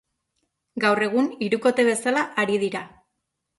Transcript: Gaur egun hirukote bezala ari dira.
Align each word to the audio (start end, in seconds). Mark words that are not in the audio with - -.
Gaur 0.85 1.01
egun 1.09 1.29
hirukote 1.47 1.87
bezala 1.91 2.25
ari 2.45 2.59
dira. 2.67 2.85